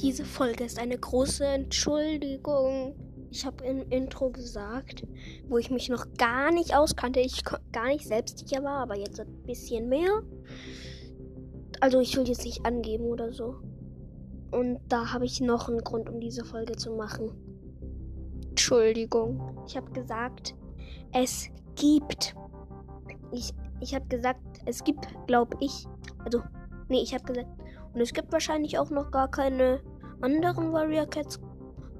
Diese 0.00 0.24
Folge 0.24 0.64
ist 0.64 0.78
eine 0.78 0.96
große 0.96 1.44
Entschuldigung. 1.44 2.94
Ich 3.30 3.44
habe 3.44 3.64
im 3.64 3.82
Intro 3.90 4.30
gesagt, 4.30 5.04
wo 5.48 5.58
ich 5.58 5.70
mich 5.70 5.88
noch 5.88 6.06
gar 6.16 6.52
nicht 6.52 6.76
auskannte, 6.76 7.20
ich 7.20 7.42
gar 7.72 7.86
nicht 7.86 8.06
selbstsicher 8.06 8.62
war, 8.62 8.78
aber 8.78 8.96
jetzt 8.96 9.18
ein 9.18 9.42
bisschen 9.44 9.88
mehr. 9.88 10.22
Also 11.80 12.00
ich 12.00 12.16
will 12.16 12.28
jetzt 12.28 12.44
nicht 12.44 12.64
angeben 12.64 13.04
oder 13.04 13.32
so. 13.32 13.56
Und 14.52 14.80
da 14.88 15.12
habe 15.12 15.24
ich 15.24 15.40
noch 15.40 15.68
einen 15.68 15.80
Grund, 15.80 16.08
um 16.08 16.20
diese 16.20 16.44
Folge 16.44 16.76
zu 16.76 16.92
machen. 16.92 17.32
Entschuldigung. 18.50 19.64
Ich 19.66 19.76
habe 19.76 19.90
gesagt, 19.90 20.54
es 21.12 21.48
gibt. 21.74 22.34
Ich, 23.32 23.52
ich 23.80 23.94
habe 23.94 24.06
gesagt, 24.06 24.40
es 24.64 24.82
gibt, 24.84 25.06
glaube 25.26 25.56
ich. 25.60 25.86
Also, 26.24 26.42
nee, 26.88 27.02
ich 27.02 27.14
habe 27.14 27.24
gesagt, 27.24 27.48
und 27.98 28.02
es 28.02 28.12
gibt 28.12 28.30
wahrscheinlich 28.30 28.78
auch 28.78 28.90
noch 28.90 29.10
gar 29.10 29.28
keine 29.28 29.80
anderen 30.20 30.72
Warrior 30.72 31.06
Cats 31.06 31.40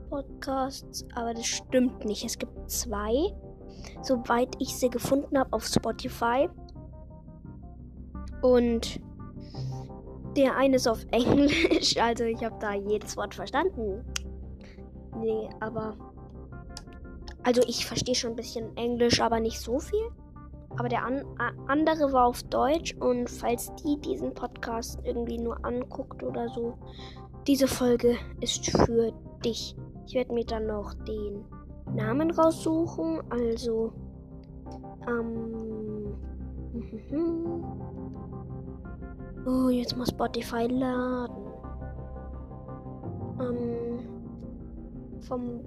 Podcasts, 0.08 1.04
aber 1.16 1.34
das 1.34 1.46
stimmt 1.46 2.04
nicht. 2.04 2.24
Es 2.24 2.38
gibt 2.38 2.70
zwei, 2.70 3.34
soweit 4.02 4.54
ich 4.60 4.76
sie 4.76 4.90
gefunden 4.90 5.36
habe 5.36 5.52
auf 5.52 5.64
Spotify. 5.66 6.48
Und 8.42 9.00
der 10.36 10.56
eine 10.56 10.76
ist 10.76 10.86
auf 10.86 11.04
Englisch, 11.10 11.96
also 11.96 12.22
ich 12.22 12.44
habe 12.44 12.54
da 12.60 12.74
jedes 12.74 13.16
Wort 13.16 13.34
verstanden. 13.34 14.04
Nee, 15.16 15.48
aber. 15.58 15.96
Also 17.42 17.62
ich 17.66 17.86
verstehe 17.86 18.14
schon 18.14 18.30
ein 18.30 18.36
bisschen 18.36 18.76
Englisch, 18.76 19.20
aber 19.20 19.40
nicht 19.40 19.58
so 19.58 19.80
viel. 19.80 20.10
Aber 20.78 20.88
der 20.88 21.04
an 21.04 21.24
andere 21.66 22.12
war 22.12 22.26
auf 22.26 22.42
Deutsch 22.44 22.94
und 23.00 23.28
falls 23.28 23.74
die 23.82 24.00
diesen 24.00 24.32
Podcast 24.32 25.00
irgendwie 25.02 25.38
nur 25.38 25.64
anguckt 25.64 26.22
oder 26.22 26.48
so, 26.50 26.78
diese 27.48 27.66
Folge 27.66 28.16
ist 28.40 28.70
für 28.70 29.12
dich. 29.44 29.74
Ich 30.06 30.14
werde 30.14 30.32
mir 30.32 30.44
dann 30.44 30.66
noch 30.66 30.94
den 30.94 31.44
Namen 31.94 32.30
raussuchen. 32.30 33.20
Also, 33.30 33.92
ähm. 35.08 36.14
Oh, 39.46 39.70
jetzt 39.70 39.96
muss 39.96 40.10
Spotify 40.10 40.66
laden. 40.66 41.46
Ähm. 43.40 44.00
Vom. 45.22 45.60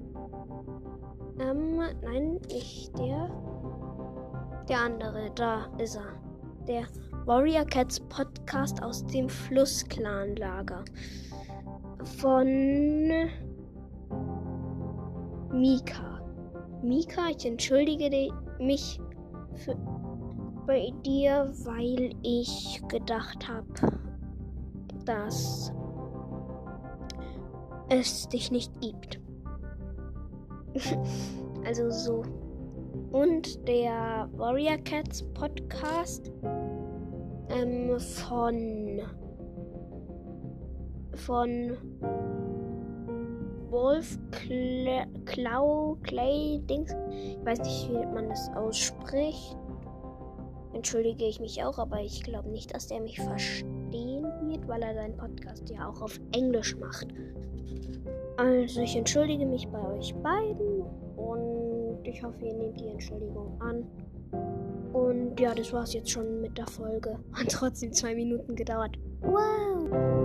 Ähm, 1.39 1.77
nein, 2.03 2.39
nicht 2.51 2.97
der. 2.99 3.29
Der 4.71 4.79
andere, 4.79 5.29
da 5.35 5.65
ist 5.79 5.97
er. 5.97 6.13
Der 6.65 6.83
Warrior 7.25 7.65
Cats 7.65 7.99
Podcast 7.99 8.81
aus 8.81 9.05
dem 9.07 9.27
Flussclan-Lager. 9.27 10.85
Von 12.19 12.47
Mika. 15.51 16.21
Mika, 16.81 17.27
ich 17.35 17.45
entschuldige 17.45 18.33
mich 18.59 18.97
für, 19.55 19.75
bei 20.65 20.93
dir, 21.05 21.51
weil 21.65 22.11
ich 22.23 22.81
gedacht 22.87 23.49
habe, 23.49 23.99
dass 25.03 25.73
es 27.89 28.29
dich 28.29 28.51
nicht 28.51 28.71
gibt. 28.79 29.19
also 31.65 31.89
so 31.89 32.23
und 33.11 33.67
der 33.67 34.29
Warrior 34.33 34.77
Cats 34.77 35.23
Podcast 35.33 36.31
ähm, 37.49 37.99
von 37.99 39.01
von 41.15 41.77
Wolf 43.69 44.17
Kla 44.31 45.05
Klau 45.25 45.97
Clay 46.03 46.59
Dings. 46.69 46.95
Ich 47.09 47.45
weiß 47.45 47.59
nicht, 47.59 47.89
wie 47.89 48.05
man 48.13 48.29
das 48.29 48.49
ausspricht. 48.55 49.57
Entschuldige 50.73 51.25
ich 51.25 51.39
mich 51.41 51.61
auch, 51.63 51.77
aber 51.77 52.01
ich 52.01 52.23
glaube 52.23 52.49
nicht, 52.49 52.73
dass 52.73 52.87
der 52.87 53.01
mich 53.01 53.19
verstehen 53.19 54.23
wird, 54.47 54.67
weil 54.67 54.81
er 54.81 54.95
seinen 54.95 55.17
Podcast 55.17 55.69
ja 55.69 55.89
auch 55.89 56.01
auf 56.01 56.19
Englisch 56.33 56.77
macht. 56.77 57.07
Also 58.37 58.81
ich 58.81 58.95
entschuldige 58.95 59.45
mich 59.45 59.67
bei 59.67 59.81
euch 59.97 60.15
beiden 60.15 60.83
und 61.17 61.50
ich 62.03 62.23
hoffe, 62.23 62.45
ihr 62.45 62.53
nehmt 62.53 62.79
die 62.79 62.87
Entschuldigung 62.87 63.59
an. 63.61 63.85
Und 64.93 65.39
ja, 65.39 65.53
das 65.53 65.71
war's 65.71 65.93
jetzt 65.93 66.11
schon 66.11 66.41
mit 66.41 66.57
der 66.57 66.67
Folge. 66.67 67.19
Hat 67.33 67.49
trotzdem 67.49 67.93
zwei 67.93 68.15
Minuten 68.15 68.55
gedauert. 68.55 68.97
Wow! 69.21 70.20